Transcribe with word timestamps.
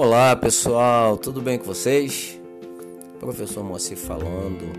Olá 0.00 0.36
pessoal, 0.36 1.16
tudo 1.16 1.42
bem 1.42 1.58
com 1.58 1.64
vocês? 1.64 2.40
Professor 3.18 3.64
Moacir 3.64 3.96
falando. 3.96 4.70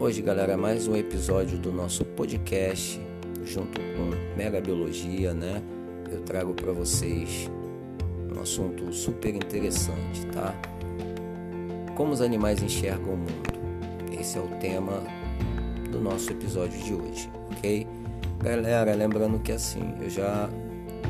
Hoje, 0.00 0.22
galera, 0.22 0.56
mais 0.56 0.88
um 0.88 0.96
episódio 0.96 1.58
do 1.58 1.70
nosso 1.70 2.06
podcast 2.06 2.98
junto 3.44 3.78
com 3.78 4.34
Mega 4.34 4.62
Biologia, 4.62 5.34
né? 5.34 5.62
Eu 6.10 6.22
trago 6.22 6.54
para 6.54 6.72
vocês 6.72 7.50
um 8.34 8.40
assunto 8.40 8.90
super 8.94 9.34
interessante, 9.34 10.24
tá? 10.32 10.54
Como 11.94 12.14
os 12.14 12.22
animais 12.22 12.62
enxergam 12.62 13.12
o 13.12 13.18
mundo. 13.18 14.18
Esse 14.18 14.38
é 14.38 14.40
o 14.40 14.48
tema 14.58 15.02
do 15.90 16.00
nosso 16.00 16.30
episódio 16.30 16.82
de 16.82 16.94
hoje, 16.94 17.30
ok? 17.58 17.86
Galera, 18.42 18.94
lembrando 18.94 19.38
que 19.40 19.52
assim, 19.52 19.94
eu 20.00 20.08
já 20.08 20.48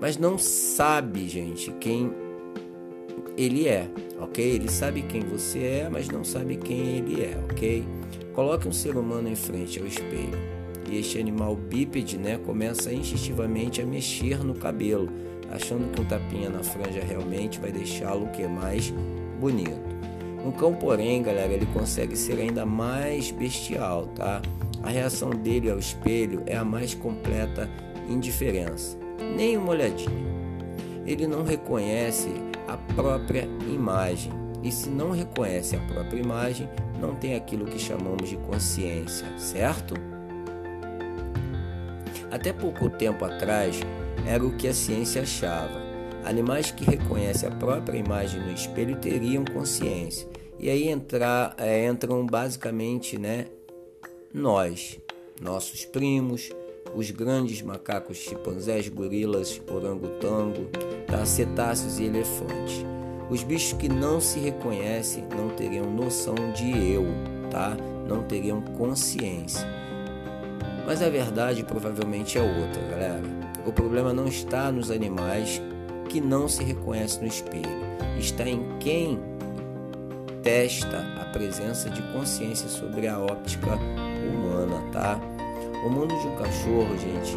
Mas 0.00 0.18
não 0.18 0.36
sabe, 0.36 1.28
gente, 1.28 1.70
quem 1.80 2.12
ele 3.36 3.66
é, 3.66 3.88
ok? 4.20 4.44
Ele 4.44 4.70
sabe 4.70 5.02
quem 5.02 5.22
você 5.22 5.60
é, 5.60 5.88
mas 5.90 6.08
não 6.08 6.22
sabe 6.22 6.56
quem 6.56 6.98
ele 6.98 7.22
é, 7.22 7.38
ok? 7.50 7.84
Coloque 8.34 8.68
um 8.68 8.72
ser 8.72 8.96
humano 8.96 9.28
em 9.28 9.36
frente 9.36 9.80
ao 9.80 9.86
espelho 9.86 10.54
e 10.90 10.98
este 10.98 11.18
animal 11.18 11.56
bípede, 11.56 12.18
né, 12.18 12.38
começa 12.38 12.92
instintivamente 12.92 13.80
a 13.80 13.86
mexer 13.86 14.44
no 14.44 14.54
cabelo, 14.54 15.08
achando 15.50 15.90
que 15.90 16.00
um 16.00 16.04
tapinha 16.04 16.50
na 16.50 16.62
franja 16.62 17.00
realmente 17.00 17.58
vai 17.58 17.72
deixá-lo 17.72 18.28
que 18.28 18.46
mais 18.46 18.92
bonito. 19.40 19.93
Um 20.44 20.50
cão, 20.52 20.74
porém, 20.74 21.22
galera, 21.22 21.52
ele 21.52 21.66
consegue 21.66 22.14
ser 22.14 22.38
ainda 22.38 22.66
mais 22.66 23.30
bestial, 23.30 24.06
tá? 24.08 24.42
A 24.82 24.90
reação 24.90 25.30
dele 25.30 25.70
ao 25.70 25.78
espelho 25.78 26.42
é 26.44 26.54
a 26.54 26.64
mais 26.64 26.94
completa 26.94 27.70
indiferença, 28.06 28.98
nem 29.34 29.56
uma 29.56 29.70
olhadinha. 29.70 30.34
Ele 31.06 31.26
não 31.26 31.44
reconhece 31.44 32.28
a 32.68 32.76
própria 32.94 33.48
imagem. 33.66 34.32
E 34.62 34.70
se 34.70 34.88
não 34.88 35.10
reconhece 35.10 35.76
a 35.76 35.80
própria 35.80 36.20
imagem, 36.20 36.68
não 37.00 37.14
tem 37.14 37.34
aquilo 37.34 37.66
que 37.66 37.78
chamamos 37.78 38.28
de 38.28 38.36
consciência, 38.36 39.26
certo? 39.38 39.94
Até 42.30 42.52
pouco 42.52 42.90
tempo 42.90 43.24
atrás, 43.24 43.80
era 44.26 44.44
o 44.44 44.56
que 44.56 44.68
a 44.68 44.74
ciência 44.74 45.22
achava. 45.22 45.82
Animais 46.24 46.70
que 46.70 46.84
reconhecem 46.84 47.48
a 47.48 47.52
própria 47.52 47.98
imagem 47.98 48.40
no 48.40 48.52
espelho 48.52 48.96
teriam 48.96 49.44
consciência. 49.44 50.33
E 50.58 50.70
aí 50.70 50.88
entra, 50.88 51.54
é, 51.58 51.86
entram 51.86 52.24
basicamente 52.24 53.18
né, 53.18 53.46
nós, 54.32 54.98
nossos 55.40 55.84
primos, 55.84 56.50
os 56.94 57.10
grandes 57.10 57.60
macacos 57.60 58.18
chimpanzés, 58.18 58.88
gorilas, 58.88 59.60
orangotango, 59.68 60.68
tá? 61.06 61.24
cetáceos 61.26 61.98
e 61.98 62.04
elefantes. 62.04 62.84
Os 63.30 63.42
bichos 63.42 63.72
que 63.78 63.88
não 63.88 64.20
se 64.20 64.38
reconhecem 64.38 65.24
não 65.36 65.48
teriam 65.50 65.90
noção 65.90 66.34
de 66.54 66.92
eu, 66.92 67.04
tá? 67.50 67.76
Não 68.06 68.22
teriam 68.22 68.60
consciência. 68.60 69.66
Mas 70.86 71.00
a 71.00 71.08
verdade 71.08 71.64
provavelmente 71.64 72.38
é 72.38 72.42
outra, 72.42 72.82
galera. 72.82 73.22
O 73.66 73.72
problema 73.72 74.12
não 74.12 74.26
está 74.26 74.70
nos 74.70 74.90
animais 74.90 75.60
que 76.10 76.20
não 76.20 76.46
se 76.46 76.62
reconhecem 76.62 77.22
no 77.22 77.26
espelho, 77.26 77.64
está 78.18 78.46
em 78.46 78.78
quem 78.78 79.18
testa 80.44 80.98
a 81.20 81.24
presença 81.24 81.88
de 81.88 82.02
consciência 82.12 82.68
sobre 82.68 83.08
a 83.08 83.18
óptica 83.18 83.74
humana, 83.74 84.80
tá? 84.92 85.18
O 85.84 85.88
mundo 85.88 86.14
de 86.20 86.26
um 86.26 86.36
cachorro, 86.36 86.98
gente, 86.98 87.36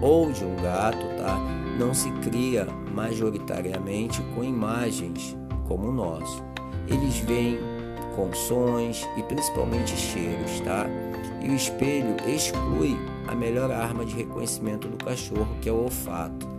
ou 0.00 0.30
de 0.32 0.44
um 0.44 0.54
gato, 0.56 1.04
tá? 1.18 1.36
Não 1.78 1.92
se 1.92 2.10
cria 2.22 2.66
majoritariamente 2.94 4.22
com 4.34 4.44
imagens 4.44 5.36
como 5.66 5.88
o 5.88 5.92
nosso. 5.92 6.42
Eles 6.86 7.18
veem 7.18 7.58
com 8.14 8.32
sons 8.32 9.06
e 9.16 9.22
principalmente 9.24 9.96
cheiros, 9.96 10.60
tá? 10.60 10.86
E 11.42 11.50
o 11.50 11.54
espelho 11.54 12.16
exclui 12.26 12.96
a 13.26 13.34
melhor 13.34 13.70
arma 13.72 14.04
de 14.04 14.14
reconhecimento 14.14 14.88
do 14.88 15.04
cachorro, 15.04 15.48
que 15.60 15.68
é 15.68 15.72
o 15.72 15.82
olfato. 15.82 16.55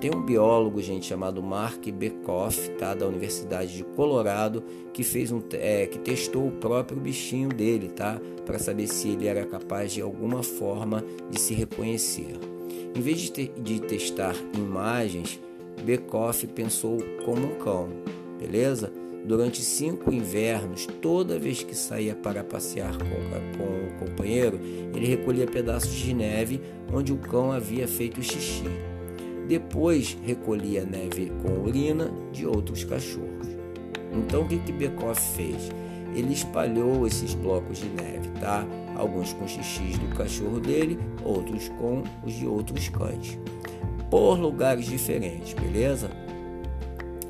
Tem 0.00 0.14
um 0.14 0.20
biólogo, 0.20 0.82
gente, 0.82 1.06
chamado 1.06 1.42
Mark 1.42 1.82
Bekoff, 1.90 2.68
tá, 2.72 2.94
da 2.94 3.06
Universidade 3.06 3.74
de 3.74 3.82
Colorado, 3.82 4.62
que 4.92 5.02
fez 5.02 5.32
um, 5.32 5.42
é, 5.52 5.86
que 5.86 5.98
testou 5.98 6.48
o 6.48 6.52
próprio 6.52 7.00
bichinho 7.00 7.48
dele, 7.48 7.88
tá, 7.88 8.20
para 8.44 8.58
saber 8.58 8.88
se 8.88 9.08
ele 9.08 9.26
era 9.26 9.46
capaz 9.46 9.92
de 9.92 10.02
alguma 10.02 10.42
forma 10.42 11.02
de 11.30 11.40
se 11.40 11.54
reconhecer. 11.54 12.38
Em 12.94 13.00
vez 13.00 13.20
de, 13.20 13.32
te, 13.32 13.52
de 13.58 13.80
testar 13.80 14.34
imagens, 14.54 15.40
Bekoff 15.82 16.46
pensou 16.48 16.98
como 17.24 17.46
um 17.46 17.58
cão, 17.58 17.88
beleza? 18.38 18.92
Durante 19.24 19.62
cinco 19.62 20.12
invernos, 20.12 20.86
toda 21.00 21.38
vez 21.38 21.62
que 21.62 21.74
saía 21.74 22.14
para 22.14 22.44
passear 22.44 22.96
com, 22.98 23.58
com 23.58 24.04
o 24.04 24.06
companheiro, 24.06 24.60
ele 24.94 25.06
recolhia 25.06 25.46
pedaços 25.46 25.94
de 25.94 26.12
neve 26.12 26.60
onde 26.92 27.12
o 27.14 27.16
cão 27.16 27.50
havia 27.50 27.88
feito 27.88 28.22
xixi. 28.22 28.95
Depois 29.48 30.18
recolhia 30.22 30.84
neve 30.84 31.32
com 31.42 31.62
urina 31.62 32.10
de 32.32 32.46
outros 32.46 32.84
cachorros. 32.84 33.46
Então 34.12 34.42
o 34.42 34.48
que, 34.48 34.58
que 34.58 34.72
Bekoff 34.72 35.20
fez? 35.36 35.70
Ele 36.14 36.32
espalhou 36.32 37.06
esses 37.06 37.34
blocos 37.34 37.78
de 37.78 37.88
neve, 37.88 38.28
tá? 38.40 38.66
Alguns 38.96 39.32
com 39.34 39.46
xixis 39.46 39.98
do 39.98 40.16
cachorro 40.16 40.58
dele, 40.58 40.98
outros 41.22 41.68
com 41.68 42.02
os 42.24 42.32
de 42.32 42.46
outros 42.46 42.88
cães. 42.88 43.38
Por 44.10 44.38
lugares 44.38 44.86
diferentes, 44.86 45.52
beleza? 45.52 46.10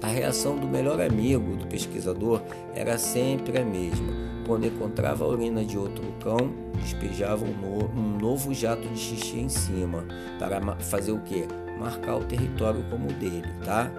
A 0.01 0.09
reação 0.09 0.57
do 0.57 0.69
melhor 0.69 1.01
amigo 1.01 1.57
do 1.57 1.67
pesquisador 1.67 2.41
era 2.75 2.97
sempre 2.97 3.59
a 3.59 3.65
mesma. 3.65 4.15
Quando 4.47 4.67
encontrava 4.67 5.25
a 5.25 5.29
urina 5.29 5.65
de 5.65 5.77
outro 5.77 6.05
cão, 6.23 6.53
despejava 6.81 7.45
um, 7.45 7.53
no, 7.53 7.91
um 7.91 8.19
novo 8.19 8.55
jato 8.55 8.87
de 8.89 8.99
xixi 8.99 9.41
em 9.41 9.49
cima 9.49 10.05
para 10.39 10.61
fazer 10.77 11.11
o 11.11 11.19
que? 11.19 11.49
Marcar 11.79 12.17
o 12.17 12.25
território 12.25 12.85
como 12.91 13.09
dele, 13.13 13.49
tá? 13.65 13.91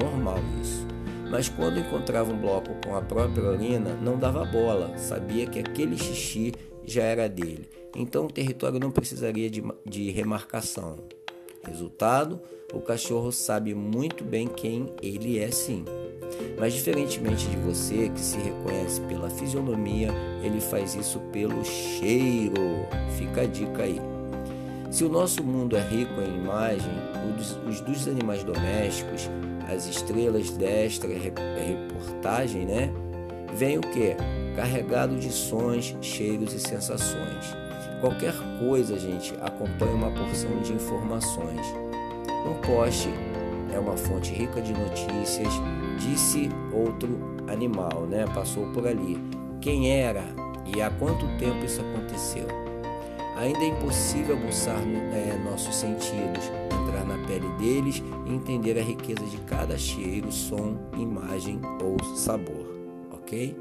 Normal 0.00 0.38
isso. 0.60 0.86
Mas 1.30 1.48
quando 1.48 1.78
encontrava 1.78 2.30
um 2.30 2.38
bloco 2.38 2.70
com 2.84 2.94
a 2.94 3.00
própria 3.00 3.44
urina, 3.44 3.94
não 3.94 4.18
dava 4.18 4.44
bola, 4.44 4.96
sabia 4.98 5.46
que 5.46 5.58
aquele 5.58 5.96
xixi 5.96 6.52
já 6.84 7.02
era 7.02 7.28
dele. 7.28 7.68
Então 7.96 8.26
o 8.26 8.30
território 8.30 8.78
não 8.78 8.90
precisaria 8.90 9.48
de, 9.48 9.62
de 9.86 10.10
remarcação. 10.10 10.98
Resultado, 11.64 12.40
o 12.72 12.80
cachorro 12.80 13.30
sabe 13.30 13.74
muito 13.74 14.24
bem 14.24 14.46
quem 14.46 14.92
ele 15.02 15.38
é 15.38 15.50
sim. 15.50 15.84
Mas 16.58 16.72
diferentemente 16.72 17.46
de 17.48 17.56
você 17.56 18.08
que 18.08 18.20
se 18.20 18.38
reconhece 18.38 19.00
pela 19.02 19.30
fisionomia, 19.30 20.10
ele 20.42 20.60
faz 20.60 20.94
isso 20.94 21.20
pelo 21.32 21.64
cheiro. 21.64 22.86
Fica 23.16 23.42
a 23.42 23.46
dica 23.46 23.84
aí. 23.84 24.11
Se 24.92 25.04
o 25.04 25.08
nosso 25.08 25.42
mundo 25.42 25.74
é 25.74 25.80
rico 25.80 26.20
em 26.20 26.36
imagem, 26.36 26.92
os 27.66 27.80
dos 27.80 28.06
animais 28.06 28.44
domésticos, 28.44 29.26
as 29.66 29.86
estrelas 29.86 30.50
desta 30.50 31.08
reportagem, 31.08 32.66
né? 32.66 32.90
Vem 33.54 33.78
o 33.78 33.80
que? 33.80 34.14
Carregado 34.54 35.16
de 35.16 35.32
sons, 35.32 35.96
cheiros 36.02 36.52
e 36.52 36.60
sensações. 36.60 37.56
Qualquer 38.02 38.34
coisa, 38.58 38.98
gente, 38.98 39.34
acompanha 39.40 39.94
uma 39.94 40.10
porção 40.10 40.60
de 40.60 40.74
informações. 40.74 41.66
Um 42.46 42.60
poste 42.60 43.08
é 43.74 43.78
uma 43.78 43.96
fonte 43.96 44.30
rica 44.30 44.60
de 44.60 44.74
notícias, 44.74 45.54
disse 45.98 46.50
outro 46.70 47.18
animal, 47.48 48.06
né? 48.06 48.26
Passou 48.34 48.66
por 48.74 48.86
ali. 48.86 49.18
Quem 49.58 49.90
era 49.90 50.22
e 50.66 50.82
há 50.82 50.90
quanto 50.90 51.26
tempo 51.38 51.64
isso 51.64 51.80
aconteceu? 51.80 52.71
Ainda 53.36 53.60
é 53.60 53.68
impossível 53.68 54.36
aguçar 54.36 54.80
é, 54.80 55.38
nossos 55.50 55.74
sentidos, 55.74 56.44
entrar 56.82 57.04
na 57.04 57.26
pele 57.26 57.48
deles 57.58 58.02
e 58.26 58.32
entender 58.32 58.78
a 58.78 58.82
riqueza 58.82 59.24
de 59.24 59.38
cada 59.38 59.76
cheiro, 59.78 60.30
som, 60.30 60.76
imagem 60.98 61.60
ou 61.82 62.16
sabor, 62.16 62.66
ok? 63.10 63.56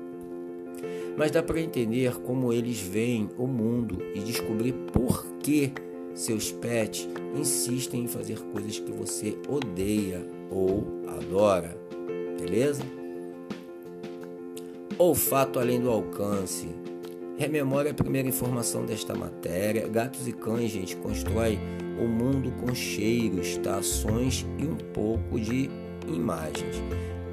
Mas 1.18 1.31
dá 1.31 1.41
para 1.41 1.59
entender 1.59 2.15
como 2.21 2.51
eles 2.51 2.79
veem 2.79 3.29
o 3.38 3.47
mundo 3.47 4.01
e 4.13 4.19
descobrir 4.19 4.73
por 4.91 5.25
que 5.39 5.71
seus 6.13 6.51
pets 6.51 7.07
insistem 7.35 8.03
em 8.03 8.07
fazer 8.07 8.39
coisas 8.39 8.79
que 8.79 8.91
você 8.91 9.38
odeia 9.47 10.25
ou 10.50 10.85
adora, 11.07 11.77
beleza? 12.39 12.83
Olfato 14.97 15.59
além 15.59 15.79
do 15.79 15.89
alcance. 15.89 16.68
Rememore 17.42 17.90
a 17.90 17.94
primeira 17.96 18.30
informação 18.30 18.86
desta 18.86 19.16
matéria. 19.16 19.88
Gatos 19.88 20.28
e 20.28 20.32
cães, 20.32 20.70
gente, 20.70 20.96
constrói 20.98 21.58
o 22.00 22.08
mundo 22.08 22.52
com 22.62 22.76
cheiros, 22.76 23.58
tações 23.58 24.46
e 24.60 24.64
um 24.64 24.76
pouco 24.76 25.40
de 25.40 25.68
imagens. 26.08 26.76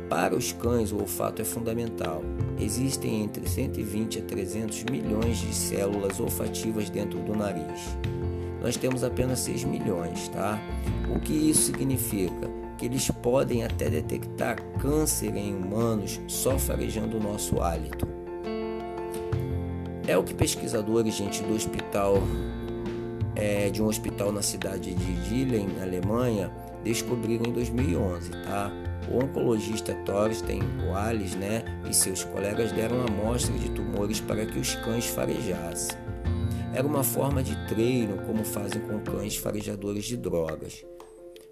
Para 0.08 0.34
os 0.34 0.50
cães, 0.50 0.92
o 0.92 0.98
olfato 0.98 1.42
é 1.42 1.44
fundamental. 1.44 2.22
Existem 2.58 3.22
entre 3.24 3.46
120 3.46 4.20
a 4.20 4.22
300 4.22 4.84
milhões 4.84 5.36
de 5.36 5.54
células 5.54 6.18
olfativas 6.18 6.88
dentro 6.88 7.18
do 7.18 7.36
nariz. 7.36 7.94
Nós 8.62 8.78
temos 8.78 9.04
apenas 9.04 9.40
6 9.40 9.64
milhões, 9.64 10.26
tá? 10.28 10.58
O 11.14 11.20
que 11.20 11.34
isso 11.34 11.64
significa? 11.64 12.48
Que 12.78 12.86
eles 12.86 13.10
podem 13.10 13.62
até 13.62 13.90
detectar 13.90 14.56
câncer 14.80 15.36
em 15.36 15.54
humanos 15.54 16.18
só 16.26 16.58
farejando 16.58 17.18
o 17.18 17.22
nosso 17.22 17.60
hálito. 17.60 18.17
É 20.08 20.16
o 20.16 20.24
que 20.24 20.32
pesquisadores, 20.32 21.16
gente, 21.16 21.42
do 21.42 21.54
hospital, 21.54 22.22
é, 23.36 23.68
de 23.68 23.82
um 23.82 23.86
hospital 23.86 24.32
na 24.32 24.40
cidade 24.40 24.94
de 24.94 25.28
Dillen, 25.28 25.68
Alemanha, 25.82 26.50
descobriram 26.82 27.44
em 27.44 27.52
2011, 27.52 28.30
tá? 28.30 28.72
O 29.12 29.22
oncologista 29.22 29.94
Thorsten 30.06 30.62
Wallis 30.88 31.34
né, 31.34 31.62
e 31.86 31.92
seus 31.92 32.24
colegas 32.24 32.72
deram 32.72 33.02
amostra 33.02 33.52
de 33.58 33.68
tumores 33.68 34.18
para 34.18 34.46
que 34.46 34.58
os 34.58 34.74
cães 34.76 35.04
farejassem. 35.04 35.98
Era 36.72 36.86
uma 36.86 37.04
forma 37.04 37.42
de 37.42 37.54
treino, 37.66 38.16
como 38.24 38.44
fazem 38.44 38.80
com 38.80 38.98
cães 39.00 39.36
farejadores 39.36 40.06
de 40.06 40.16
drogas. 40.16 40.86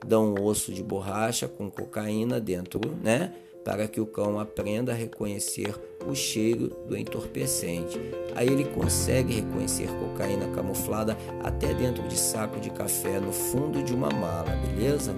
Dão 0.07 0.33
um 0.33 0.43
osso 0.43 0.73
de 0.73 0.83
borracha 0.83 1.47
com 1.47 1.71
cocaína 1.71 2.41
dentro, 2.41 2.81
né? 3.03 3.35
Para 3.67 3.89
que 3.89 4.01
o 4.01 4.07
cão 4.07 4.39
aprenda 4.39 4.93
a 4.93 4.95
reconhecer 4.95 5.75
o 6.07 6.15
cheiro 6.15 6.69
do 6.87 6.97
entorpecente. 6.97 8.01
Aí 8.37 8.47
ele 8.47 8.65
consegue 8.67 9.35
reconhecer 9.35 9.89
cocaína 9.89 10.47
camuflada 10.55 11.19
até 11.43 11.75
dentro 11.75 12.07
de 12.07 12.17
saco 12.17 12.61
de 12.61 12.71
café 12.71 13.19
no 13.19 13.33
fundo 13.33 13.83
de 13.83 13.93
uma 13.93 14.09
mala, 14.09 14.53
beleza? 14.69 15.13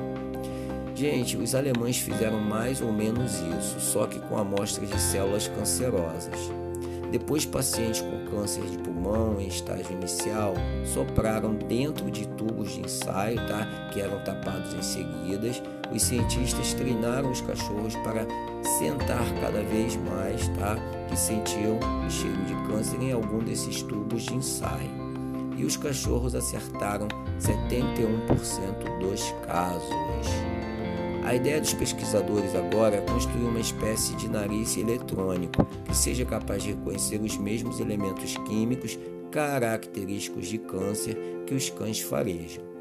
Gente, 0.94 1.36
os 1.36 1.54
alemães 1.54 1.98
fizeram 1.98 2.40
mais 2.40 2.80
ou 2.80 2.90
menos 2.90 3.34
isso, 3.34 3.78
só 3.80 4.06
que 4.06 4.18
com 4.18 4.38
amostras 4.38 4.88
de 4.88 4.98
células 4.98 5.46
cancerosas. 5.46 6.50
Depois, 7.10 7.44
pacientes 7.44 8.00
com 8.00 8.30
câncer 8.30 8.64
de 8.64 8.78
pulmão 8.78 9.40
em 9.40 9.48
estágio 9.48 9.92
inicial 9.92 10.54
sopraram 10.84 11.54
dentro 11.54 12.10
de 12.10 12.26
tubos 12.28 12.72
de 12.72 12.80
ensaio, 12.80 13.36
tá? 13.46 13.90
que 13.92 14.00
eram 14.00 14.22
tapados 14.24 14.72
em 14.72 14.82
seguidas. 14.82 15.62
Os 15.92 16.02
cientistas 16.02 16.74
treinaram 16.74 17.30
os 17.30 17.40
cachorros 17.40 17.94
para 17.96 18.26
sentar 18.78 19.24
cada 19.40 19.62
vez 19.62 19.96
mais, 19.96 20.46
tá? 20.58 20.76
que 21.08 21.16
sentiam 21.16 21.78
o 22.06 22.10
cheiro 22.10 22.44
de 22.44 22.54
câncer 22.68 23.00
em 23.00 23.12
algum 23.12 23.38
desses 23.38 23.82
tubos 23.82 24.22
de 24.24 24.34
ensaio. 24.34 25.08
E 25.56 25.64
os 25.64 25.76
cachorros 25.76 26.34
acertaram 26.34 27.08
71% 27.40 28.98
dos 29.00 29.34
casos. 29.46 30.28
A 31.24 31.34
ideia 31.34 31.60
dos 31.60 31.74
pesquisadores 31.74 32.54
agora 32.54 32.96
é 32.96 33.00
construir 33.00 33.44
uma 33.44 33.60
espécie 33.60 34.14
de 34.16 34.28
nariz 34.28 34.76
eletrônico 34.76 35.64
que 35.84 35.94
seja 35.94 36.24
capaz 36.24 36.62
de 36.62 36.70
reconhecer 36.70 37.20
os 37.20 37.36
mesmos 37.36 37.80
elementos 37.80 38.36
químicos 38.46 38.98
característicos 39.30 40.46
de 40.46 40.58
câncer 40.58 41.16
que 41.46 41.54
os 41.54 41.68
cães 41.70 42.00
farejam. 42.00 42.77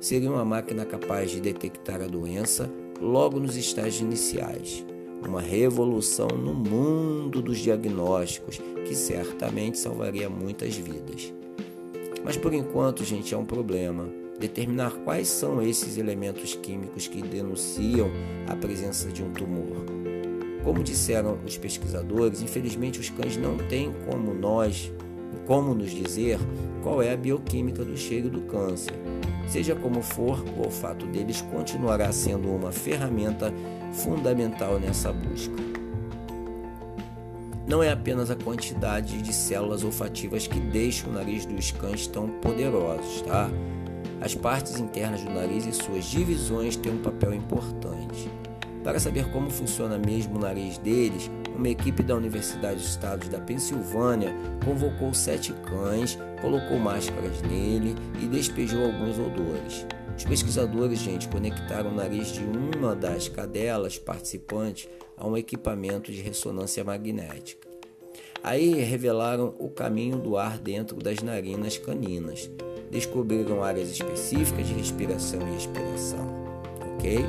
Seria 0.00 0.30
uma 0.30 0.44
máquina 0.44 0.84
capaz 0.84 1.30
de 1.30 1.40
detectar 1.40 2.00
a 2.00 2.06
doença 2.06 2.70
logo 3.00 3.40
nos 3.40 3.56
estágios 3.56 4.00
iniciais. 4.00 4.84
Uma 5.26 5.40
revolução 5.40 6.28
no 6.28 6.54
mundo 6.54 7.42
dos 7.42 7.58
diagnósticos 7.58 8.60
que 8.86 8.94
certamente 8.94 9.76
salvaria 9.76 10.30
muitas 10.30 10.76
vidas. 10.76 11.34
Mas 12.24 12.36
por 12.36 12.54
enquanto, 12.54 13.04
gente, 13.04 13.34
é 13.34 13.36
um 13.36 13.44
problema 13.44 14.08
determinar 14.38 14.92
quais 15.04 15.26
são 15.26 15.60
esses 15.60 15.98
elementos 15.98 16.54
químicos 16.54 17.08
que 17.08 17.20
denunciam 17.20 18.08
a 18.46 18.54
presença 18.54 19.08
de 19.08 19.24
um 19.24 19.32
tumor. 19.32 19.84
Como 20.62 20.84
disseram 20.84 21.38
os 21.44 21.58
pesquisadores, 21.58 22.40
infelizmente 22.40 23.00
os 23.00 23.10
cães 23.10 23.36
não 23.36 23.56
têm 23.56 23.92
como 24.08 24.32
nós, 24.32 24.92
como 25.44 25.74
nos 25.74 25.90
dizer 25.90 26.38
qual 26.84 27.02
é 27.02 27.12
a 27.12 27.16
bioquímica 27.16 27.84
do 27.84 27.96
cheiro 27.96 28.30
do 28.30 28.42
câncer. 28.42 28.94
Seja 29.48 29.74
como 29.74 30.02
for, 30.02 30.44
o 30.56 30.64
olfato 30.64 31.06
deles 31.06 31.40
continuará 31.40 32.12
sendo 32.12 32.54
uma 32.54 32.70
ferramenta 32.70 33.52
fundamental 33.92 34.78
nessa 34.78 35.10
busca. 35.10 35.56
Não 37.66 37.82
é 37.82 37.90
apenas 37.90 38.30
a 38.30 38.36
quantidade 38.36 39.20
de 39.20 39.32
células 39.32 39.84
olfativas 39.84 40.46
que 40.46 40.58
deixam 40.58 41.10
o 41.10 41.12
nariz 41.12 41.44
dos 41.46 41.70
cães 41.70 42.06
tão 42.06 42.28
poderosos, 42.28 43.22
tá? 43.22 43.50
As 44.20 44.34
partes 44.34 44.78
internas 44.78 45.22
do 45.22 45.30
nariz 45.30 45.66
e 45.66 45.72
suas 45.72 46.04
divisões 46.04 46.76
têm 46.76 46.92
um 46.92 47.02
papel 47.02 47.34
importante. 47.34 48.30
Para 48.82 48.98
saber 48.98 49.30
como 49.30 49.50
funciona 49.50 49.98
mesmo 49.98 50.36
o 50.36 50.40
nariz 50.40 50.78
deles, 50.78 51.30
uma 51.58 51.68
equipe 51.68 52.02
da 52.02 52.14
Universidade 52.14 52.76
dos 52.76 52.88
Estados 52.88 53.28
da 53.28 53.38
Pensilvânia 53.40 54.32
convocou 54.64 55.12
sete 55.12 55.52
cães, 55.52 56.16
colocou 56.40 56.78
máscaras 56.78 57.42
nele 57.42 57.94
e 58.22 58.26
despejou 58.26 58.84
alguns 58.84 59.18
odores. 59.18 59.84
Os 60.16 60.24
pesquisadores, 60.24 61.00
gente, 61.00 61.28
conectaram 61.28 61.90
o 61.90 61.94
nariz 61.94 62.28
de 62.28 62.44
uma 62.44 62.94
das 62.94 63.28
cadelas 63.28 63.98
participantes 63.98 64.88
a 65.16 65.26
um 65.26 65.36
equipamento 65.36 66.10
de 66.10 66.22
ressonância 66.22 66.82
magnética. 66.82 67.68
Aí 68.42 68.74
revelaram 68.74 69.54
o 69.58 69.68
caminho 69.68 70.16
do 70.16 70.36
ar 70.36 70.58
dentro 70.58 70.96
das 70.96 71.20
narinas 71.22 71.76
caninas 71.76 72.48
descobriram 72.90 73.62
áreas 73.62 73.90
específicas 73.90 74.66
de 74.66 74.74
respiração 74.74 75.40
e 75.52 75.56
expiração, 75.56 76.26
ok? 76.94 77.24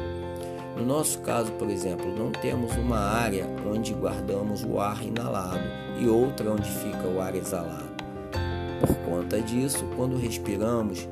No 0.79 0.86
nosso 0.86 1.19
caso, 1.19 1.51
por 1.53 1.69
exemplo, 1.69 2.09
não 2.15 2.31
temos 2.31 2.74
uma 2.77 2.98
área 2.98 3.45
onde 3.69 3.93
guardamos 3.93 4.63
o 4.63 4.79
ar 4.79 5.05
inalado 5.05 5.59
e 6.00 6.07
outra 6.07 6.50
onde 6.50 6.69
fica 6.69 7.05
o 7.05 7.19
ar 7.19 7.36
exalado. 7.36 7.89
Por 8.79 8.95
conta 9.00 9.41
disso, 9.41 9.86
quando 9.98 10.15
respiramos, 10.15 11.05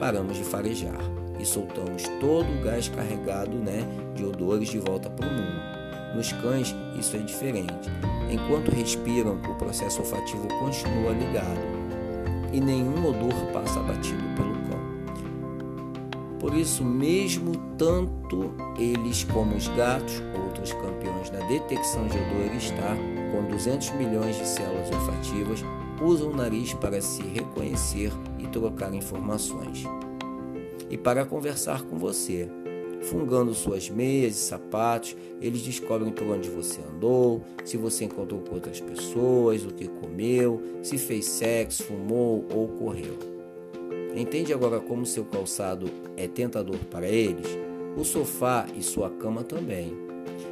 paramos 0.00 0.36
de 0.36 0.42
farejar 0.42 0.98
e 1.38 1.46
soltamos 1.46 2.02
todo 2.18 2.52
o 2.52 2.64
gás 2.64 2.88
carregado 2.88 3.56
né, 3.56 3.86
de 4.16 4.24
odores 4.24 4.68
de 4.68 4.80
volta 4.80 5.08
para 5.08 5.28
o 5.28 5.32
mundo. 5.32 6.16
Nos 6.16 6.32
cães, 6.32 6.74
isso 6.98 7.14
é 7.14 7.20
diferente. 7.20 7.88
Enquanto 8.28 8.72
respiram, 8.72 9.40
o 9.48 9.54
processo 9.54 10.00
olfativo 10.00 10.48
continua 10.58 11.12
ligado 11.12 11.60
e 12.52 12.60
nenhum 12.60 13.06
odor 13.06 13.34
passa 13.52 13.78
batido 13.84 14.22
pelo. 14.34 14.51
Por 16.42 16.54
isso, 16.54 16.84
mesmo 16.84 17.52
tanto 17.78 18.52
eles 18.76 19.22
como 19.22 19.54
os 19.54 19.68
gatos, 19.68 20.20
outros 20.44 20.72
campeões 20.72 21.30
na 21.30 21.38
detecção 21.46 22.04
de 22.08 22.18
odores, 22.18 22.72
tá? 22.72 22.96
com 23.30 23.48
200 23.48 23.90
milhões 23.92 24.36
de 24.36 24.48
células 24.48 24.90
olfativas, 24.90 25.64
usam 26.02 26.30
o 26.30 26.36
nariz 26.36 26.74
para 26.74 27.00
se 27.00 27.22
reconhecer 27.22 28.10
e 28.40 28.48
trocar 28.48 28.92
informações. 28.92 29.84
E 30.90 30.98
para 30.98 31.24
conversar 31.24 31.82
com 31.84 31.96
você. 31.96 32.50
Fungando 33.02 33.54
suas 33.54 33.88
meias 33.88 34.34
e 34.34 34.38
sapatos, 34.38 35.16
eles 35.40 35.62
descobrem 35.62 36.12
por 36.12 36.26
onde 36.26 36.48
você 36.48 36.80
andou, 36.92 37.42
se 37.64 37.76
você 37.76 38.04
encontrou 38.04 38.40
com 38.40 38.56
outras 38.56 38.80
pessoas, 38.80 39.64
o 39.64 39.68
que 39.68 39.88
comeu, 39.88 40.60
se 40.82 40.98
fez 40.98 41.24
sexo, 41.24 41.84
fumou 41.84 42.44
ou 42.52 42.66
correu. 42.68 43.41
Entende 44.14 44.52
agora 44.52 44.80
como 44.80 45.06
seu 45.06 45.24
calçado 45.24 45.90
é 46.16 46.28
tentador 46.28 46.78
para 46.90 47.08
eles? 47.08 47.46
O 47.96 48.04
sofá 48.04 48.66
e 48.76 48.82
sua 48.82 49.10
cama 49.10 49.42
também. 49.42 49.96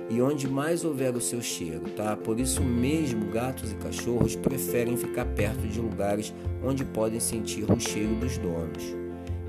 E 0.09 0.21
onde 0.21 0.49
mais 0.49 0.85
houver 0.85 1.15
o 1.15 1.21
seu 1.21 1.41
cheiro, 1.41 1.89
tá? 1.97 2.17
Por 2.17 2.41
isso 2.41 2.63
mesmo, 2.63 3.31
gatos 3.31 3.71
e 3.71 3.77
cachorros 3.77 4.35
preferem 4.35 4.97
ficar 4.97 5.25
perto 5.25 5.67
de 5.69 5.81
lugares 5.81 6.35
onde 6.65 6.85
podem 6.85 7.21
sentir 7.21 7.65
o 7.71 7.79
cheiro 7.79 8.15
dos 8.17 8.37
donos 8.39 9.01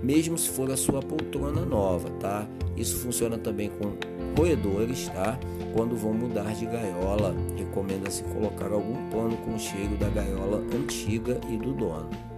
mesmo 0.02 0.38
se 0.38 0.50
for 0.50 0.72
a 0.72 0.78
sua 0.78 1.00
poltrona 1.00 1.64
nova, 1.66 2.10
tá? 2.20 2.48
Isso 2.76 2.98
funciona 2.98 3.38
também 3.38 3.70
com 3.70 3.94
roedores, 4.38 5.08
tá? 5.10 5.40
Quando 5.74 5.96
vão 5.96 6.14
mudar 6.14 6.54
de 6.56 6.66
gaiola, 6.66 7.36
recomenda-se 7.56 8.24
colocar 8.24 8.72
algum 8.72 9.10
pano 9.10 9.38
com 9.38 9.56
o 9.56 9.60
cheiro 9.60 9.96
da 9.98 10.10
gaiola 10.10 10.64
antiga 10.74 11.40
e 11.50 11.58
do 11.58 11.74
dono. 11.74 12.31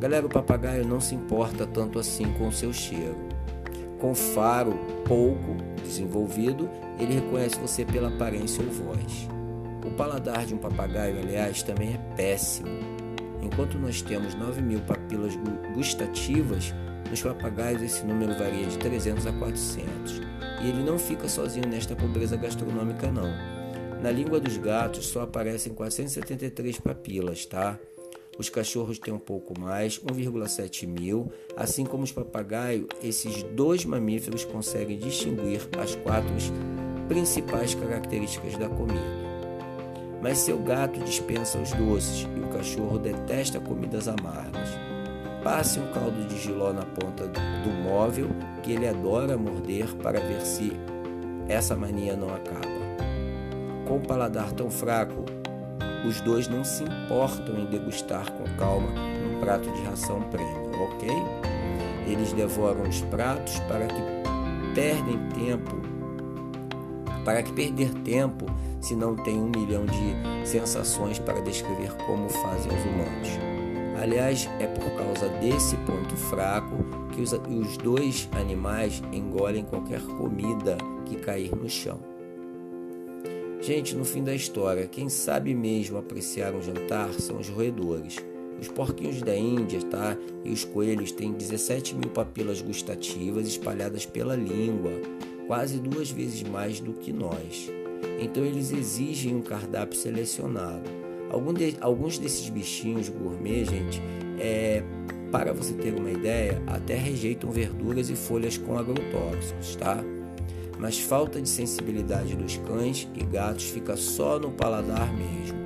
Galera, 0.00 0.26
o 0.26 0.30
papagaio 0.30 0.84
não 0.84 1.00
se 1.00 1.14
importa 1.14 1.66
tanto 1.66 1.98
assim 1.98 2.32
com 2.32 2.48
o 2.48 2.52
seu 2.52 2.72
cheiro. 2.72 3.16
Com 4.00 4.14
faro 4.14 4.72
pouco 5.06 5.56
desenvolvido, 5.84 6.68
ele 6.98 7.14
reconhece 7.14 7.60
você 7.60 7.84
pela 7.84 8.08
aparência 8.08 8.64
ou 8.64 8.70
voz. 8.70 9.28
O 9.86 9.90
paladar 9.92 10.46
de 10.46 10.54
um 10.54 10.58
papagaio, 10.58 11.18
aliás, 11.18 11.62
também 11.62 11.94
é 11.94 12.16
péssimo 12.16 13.00
Enquanto 13.42 13.78
nós 13.78 14.02
temos 14.02 14.34
9 14.34 14.60
mil 14.60 14.80
papilas 14.80 15.32
gustativas, 15.74 16.74
nos 17.08 17.22
papagaios 17.22 17.82
esse 17.82 18.04
número 18.04 18.38
varia 18.38 18.66
de 18.66 18.78
300 18.78 19.26
a 19.26 19.32
400. 19.32 20.20
E 20.62 20.68
ele 20.68 20.84
não 20.84 20.98
fica 20.98 21.28
sozinho 21.28 21.66
nesta 21.66 21.96
pobreza 21.96 22.36
gastronômica 22.36 23.10
não. 23.10 23.30
Na 24.02 24.10
língua 24.10 24.40
dos 24.40 24.56
gatos 24.56 25.06
só 25.06 25.22
aparecem 25.22 25.74
473 25.74 26.78
papilas, 26.80 27.44
tá? 27.46 27.78
Os 28.40 28.48
cachorros 28.48 28.98
têm 28.98 29.12
um 29.12 29.18
pouco 29.18 29.52
mais, 29.60 29.98
1,7 29.98 30.86
mil. 30.86 31.30
Assim 31.54 31.84
como 31.84 32.04
os 32.04 32.10
papagaios, 32.10 32.86
esses 33.02 33.42
dois 33.42 33.84
mamíferos 33.84 34.46
conseguem 34.46 34.96
distinguir 34.96 35.60
as 35.78 35.94
quatro 35.96 36.32
principais 37.06 37.74
características 37.74 38.56
da 38.56 38.66
comida. 38.66 38.98
Mas 40.22 40.38
seu 40.38 40.56
gato 40.56 41.00
dispensa 41.00 41.58
os 41.58 41.70
doces 41.72 42.26
e 42.34 42.40
o 42.40 42.48
cachorro 42.48 42.98
detesta 42.98 43.60
comidas 43.60 44.08
amargas. 44.08 44.70
Passe 45.44 45.78
um 45.78 45.92
caldo 45.92 46.26
de 46.26 46.38
giló 46.38 46.72
na 46.72 46.86
ponta 46.86 47.26
do 47.28 47.70
móvel 47.84 48.28
que 48.62 48.72
ele 48.72 48.88
adora 48.88 49.36
morder 49.36 49.94
para 49.96 50.18
ver 50.18 50.40
se 50.40 50.72
essa 51.46 51.76
mania 51.76 52.16
não 52.16 52.34
acaba. 52.34 52.80
Com 53.86 53.98
o 53.98 54.00
paladar 54.00 54.50
tão 54.52 54.70
fraco, 54.70 55.26
os 56.04 56.20
dois 56.20 56.48
não 56.48 56.64
se 56.64 56.84
importam 56.84 57.58
em 57.58 57.66
degustar 57.66 58.30
com 58.32 58.44
calma 58.56 58.88
um 58.88 59.40
prato 59.40 59.70
de 59.70 59.82
ração 59.82 60.22
premium, 60.22 60.70
ok? 60.82 61.08
Eles 62.06 62.32
devoram 62.32 62.82
os 62.82 63.00
pratos 63.02 63.58
para 63.60 63.86
que 63.86 64.02
perdem 64.74 65.18
tempo, 65.28 65.76
para 67.24 67.42
que 67.42 67.52
perder 67.52 67.92
tempo 68.02 68.46
se 68.80 68.96
não 68.96 69.14
tem 69.14 69.38
um 69.38 69.50
milhão 69.50 69.84
de 69.84 70.48
sensações 70.48 71.18
para 71.18 71.40
descrever 71.42 71.92
como 72.06 72.28
fazem 72.28 72.72
os 72.72 72.84
humanos. 72.84 73.28
Aliás, 74.00 74.48
é 74.58 74.66
por 74.66 74.90
causa 74.96 75.28
desse 75.40 75.76
ponto 75.78 76.16
fraco 76.16 76.76
que 77.12 77.20
os, 77.20 77.32
os 77.32 77.76
dois 77.76 78.28
animais 78.32 79.02
engolem 79.12 79.64
qualquer 79.64 80.00
comida 80.00 80.78
que 81.04 81.16
cair 81.16 81.54
no 81.54 81.68
chão. 81.68 82.09
Gente, 83.70 83.94
no 83.94 84.04
fim 84.04 84.24
da 84.24 84.34
história, 84.34 84.88
quem 84.88 85.08
sabe 85.08 85.54
mesmo 85.54 85.96
apreciar 85.96 86.52
um 86.56 86.60
jantar 86.60 87.12
são 87.12 87.38
os 87.38 87.48
roedores. 87.48 88.16
Os 88.60 88.66
porquinhos 88.66 89.22
da 89.22 89.36
Índia 89.36 89.80
tá? 89.82 90.16
e 90.44 90.50
os 90.50 90.64
coelhos 90.64 91.12
têm 91.12 91.32
17 91.32 91.94
mil 91.94 92.10
papilas 92.10 92.60
gustativas 92.60 93.46
espalhadas 93.46 94.04
pela 94.04 94.34
língua, 94.34 94.90
quase 95.46 95.78
duas 95.78 96.10
vezes 96.10 96.42
mais 96.42 96.80
do 96.80 96.94
que 96.94 97.12
nós. 97.12 97.70
Então 98.20 98.44
eles 98.44 98.72
exigem 98.72 99.36
um 99.36 99.40
cardápio 99.40 99.96
selecionado. 99.96 100.90
Alguns 101.80 102.18
desses 102.18 102.48
bichinhos 102.48 103.08
gourmet, 103.08 103.64
gente, 103.66 104.02
é, 104.40 104.82
para 105.30 105.52
você 105.52 105.74
ter 105.74 105.94
uma 105.94 106.10
ideia, 106.10 106.60
até 106.66 106.96
rejeitam 106.96 107.52
verduras 107.52 108.10
e 108.10 108.16
folhas 108.16 108.58
com 108.58 108.76
agrotóxicos, 108.76 109.76
tá? 109.76 110.02
Mas 110.80 110.98
falta 110.98 111.42
de 111.42 111.48
sensibilidade 111.48 112.34
dos 112.34 112.56
cães 112.56 113.06
e 113.14 113.22
gatos 113.22 113.64
fica 113.64 113.98
só 113.98 114.38
no 114.38 114.50
paladar 114.50 115.12
mesmo. 115.12 115.60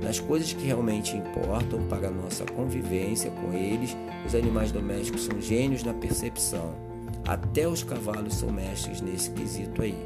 Nas 0.00 0.20
coisas 0.20 0.52
que 0.52 0.64
realmente 0.64 1.16
importam 1.16 1.82
para 1.88 2.06
a 2.06 2.10
nossa 2.10 2.44
convivência 2.44 3.28
com 3.32 3.52
eles, 3.52 3.96
os 4.24 4.36
animais 4.36 4.70
domésticos 4.70 5.24
são 5.24 5.40
gênios 5.40 5.82
na 5.82 5.92
percepção. 5.92 6.76
Até 7.26 7.66
os 7.66 7.82
cavalos 7.82 8.36
são 8.36 8.52
mestres 8.52 9.00
nesse 9.00 9.30
quesito 9.30 9.82
aí. 9.82 9.98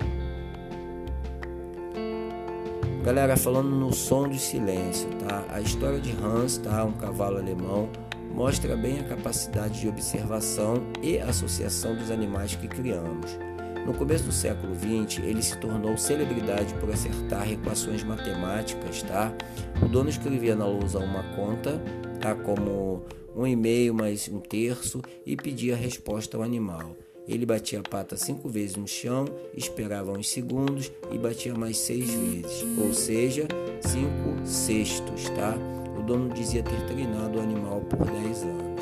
Galera, 3.05 3.37
falando 3.37 3.69
no 3.69 3.93
som 3.93 4.27
do 4.27 4.39
silêncio, 4.39 5.09
tá? 5.29 5.45
A 5.51 5.61
história 5.61 6.01
de 6.01 6.13
Hans, 6.13 6.57
tá? 6.57 6.83
Um 6.83 6.93
cavalo 6.93 7.37
alemão, 7.37 7.91
mostra 8.35 8.75
bem 8.75 9.01
a 9.01 9.05
capacidade 9.05 9.81
de 9.81 9.89
observação 9.89 10.83
e 11.03 11.19
associação 11.19 11.95
dos 11.95 12.11
animais 12.11 12.55
que 12.57 12.67
criamos. 12.67 13.39
No 13.87 13.95
começo 13.95 14.25
do 14.25 14.33
século 14.33 14.75
XX, 14.75 15.23
ele 15.23 15.41
se 15.41 15.57
tornou 15.59 15.97
celebridade 15.97 16.75
por 16.75 16.91
acertar 16.91 17.49
equações 17.49 18.03
matemáticas, 18.03 19.01
tá? 19.05 19.33
O 19.81 19.87
dono 19.87 20.11
escrevia 20.11 20.57
na 20.57 20.67
lousa 20.67 20.99
uma 20.99 21.23
conta, 21.37 21.81
tá? 22.21 22.35
Como 22.35 23.05
um 23.37 23.47
e 23.47 23.55
meio 23.55 23.95
mais 23.95 24.29
um 24.29 24.41
terço 24.41 25.01
e 25.25 25.37
pedia 25.37 25.75
a 25.75 25.77
resposta 25.77 26.37
ao 26.37 26.43
animal. 26.43 26.97
Ele 27.29 27.47
batia 27.47 27.79
a 27.79 27.83
pata 27.89 28.17
cinco 28.17 28.49
vezes 28.49 28.75
no 28.75 28.89
chão, 28.89 29.25
esperava 29.57 30.11
uns 30.11 30.31
segundos 30.31 30.91
e 31.13 31.17
batia 31.17 31.55
mais 31.55 31.79
seis 31.79 32.11
vezes, 32.11 32.67
ou 32.77 32.93
seja, 32.93 33.47
cinco 33.81 34.45
sextos, 34.45 35.31
tá? 35.31 35.57
O 35.97 36.03
dono 36.03 36.35
dizia 36.35 36.65
ter 36.65 36.87
treinado 36.87 37.39
o 37.39 37.43
animal 37.43 37.83
por 37.83 38.05
dez 38.05 38.43
anos. 38.43 38.81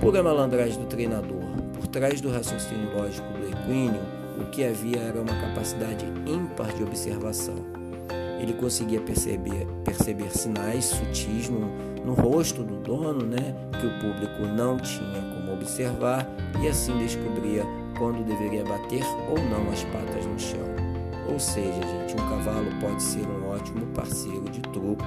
Pura 0.00 0.24
malandragem 0.24 0.80
do 0.80 0.86
treinador, 0.86 1.61
por 1.82 1.88
trás 1.88 2.20
do 2.20 2.30
raciocínio 2.30 2.96
lógico 2.96 3.26
do 3.32 3.48
equíneo, 3.48 4.00
o 4.38 4.44
que 4.46 4.64
havia 4.64 5.00
era 5.00 5.20
uma 5.20 5.34
capacidade 5.34 6.06
ímpar 6.26 6.72
de 6.74 6.84
observação. 6.84 7.56
Ele 8.40 8.52
conseguia 8.52 9.00
perceber, 9.00 9.66
perceber 9.84 10.30
sinais 10.30 10.84
sutis 10.86 11.48
no, 11.48 11.66
no 12.04 12.14
rosto 12.14 12.62
do 12.62 12.76
dono, 12.76 13.26
né, 13.26 13.54
que 13.80 13.86
o 13.86 13.98
público 13.98 14.42
não 14.56 14.78
tinha 14.78 15.20
como 15.34 15.54
observar, 15.54 16.26
e 16.62 16.68
assim 16.68 16.96
descobria 16.98 17.64
quando 17.98 18.24
deveria 18.24 18.64
bater 18.64 19.04
ou 19.28 19.38
não 19.50 19.70
as 19.72 19.82
patas 19.84 20.24
no 20.24 20.38
chão. 20.38 20.72
Ou 21.28 21.38
seja, 21.38 21.72
gente, 21.72 22.14
um 22.14 22.28
cavalo 22.28 22.70
pode 22.80 23.02
ser 23.02 23.26
um 23.26 23.48
ótimo 23.48 23.86
parceiro 23.86 24.44
de 24.50 24.60
truco. 24.60 25.04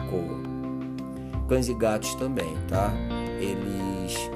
Cães 1.48 1.70
e 1.70 1.74
gatos 1.74 2.16
também, 2.16 2.58
tá? 2.68 2.92
Eles 3.40 4.30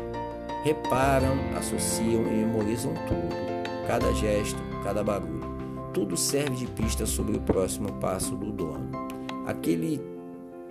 reparam, 0.63 1.35
associam 1.57 2.23
e 2.27 2.31
memorizam 2.31 2.93
tudo. 3.07 3.35
Cada 3.87 4.11
gesto, 4.13 4.59
cada 4.83 5.03
barulho. 5.03 5.39
Tudo 5.93 6.15
serve 6.15 6.55
de 6.55 6.67
pista 6.67 7.05
sobre 7.05 7.37
o 7.37 7.41
próximo 7.41 7.91
passo 7.93 8.35
do 8.35 8.51
dono. 8.51 8.89
Aquele 9.45 9.99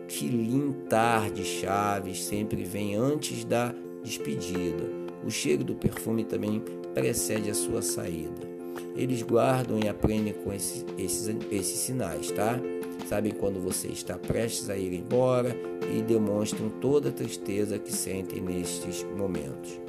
tilintar 0.07 1.31
de 1.31 1.45
chaves 1.45 2.23
sempre 2.23 2.65
vem 2.65 2.95
antes 2.95 3.45
da 3.45 3.75
despedida. 4.03 4.85
O 5.25 5.31
cheiro 5.31 5.65
do 5.65 5.75
perfume 5.75 6.25
também 6.25 6.63
precede 6.95 7.51
a 7.51 7.55
sua 7.55 7.83
saída. 7.83 8.49
Eles 8.97 9.23
guardam 9.23 9.79
e 9.79 9.89
aprendem 9.89 10.33
com 10.33 10.53
esses, 10.53 10.85
esses, 10.97 11.37
esses 11.51 11.79
sinais, 11.79 12.31
tá? 12.31 12.59
Sabem 13.07 13.33
quando 13.33 13.61
você 13.61 13.89
está 13.89 14.17
prestes 14.17 14.71
a 14.71 14.77
ir 14.77 14.93
embora 14.93 15.57
e 15.93 16.03
demonstram 16.03 16.69
toda 16.69 17.09
a 17.09 17.13
tristeza 17.13 17.79
que 17.79 17.93
sentem 17.93 18.41
nestes 18.41 19.05
momentos. 19.17 19.81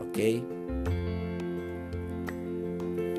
Ok? 0.00 0.44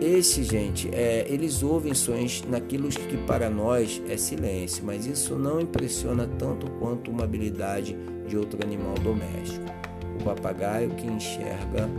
Esse, 0.01 0.43
gente, 0.43 0.89
é, 0.93 1.25
eles 1.27 1.61
ouvem 1.61 1.93
sons 1.93 2.41
naquilo 2.47 2.87
que 2.87 3.17
para 3.27 3.49
nós 3.49 4.01
é 4.07 4.15
silêncio, 4.15 4.83
mas 4.85 5.05
isso 5.05 5.35
não 5.35 5.59
impressiona 5.59 6.25
tanto 6.25 6.71
quanto 6.79 7.11
uma 7.11 7.25
habilidade 7.25 7.97
de 8.25 8.37
outro 8.37 8.63
animal 8.63 8.93
doméstico. 8.95 9.65
O 10.17 10.23
papagaio 10.23 10.89
que 10.91 11.05
enxerga 11.05 11.89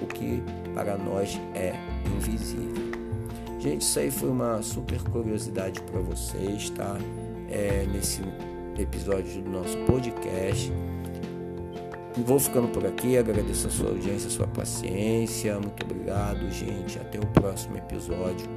o 0.00 0.06
que 0.06 0.42
para 0.72 0.96
nós 0.96 1.38
é 1.54 1.74
invisível. 2.16 2.84
Gente, 3.60 3.82
isso 3.82 3.98
aí 3.98 4.10
foi 4.10 4.30
uma 4.30 4.62
super 4.62 5.02
curiosidade 5.02 5.80
para 5.82 6.00
vocês, 6.00 6.70
tá? 6.70 6.96
É, 7.50 7.86
nesse 7.92 8.22
episódios 8.82 9.36
do 9.36 9.50
nosso 9.50 9.76
podcast. 9.78 10.72
Vou 12.16 12.38
ficando 12.38 12.68
por 12.68 12.86
aqui, 12.86 13.18
agradeço 13.18 13.66
a 13.66 13.70
sua 13.70 13.88
audiência, 13.88 14.28
a 14.28 14.30
sua 14.30 14.46
paciência. 14.46 15.58
Muito 15.58 15.84
obrigado, 15.84 16.48
gente. 16.50 16.98
Até 16.98 17.18
o 17.18 17.26
próximo 17.26 17.76
episódio. 17.76 18.48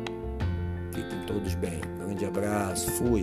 Fiquem 0.93 1.25
todos 1.25 1.55
bem. 1.55 1.81
Grande 1.97 2.25
abraço. 2.25 2.91
Fui. 2.91 3.21